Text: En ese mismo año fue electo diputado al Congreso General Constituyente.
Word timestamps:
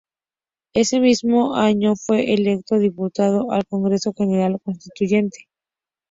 En 0.73 0.81
ese 0.81 0.99
mismo 0.99 1.53
año 1.55 1.93
fue 1.95 2.33
electo 2.33 2.79
diputado 2.79 3.51
al 3.51 3.67
Congreso 3.67 4.13
General 4.17 4.59
Constituyente. 4.59 5.47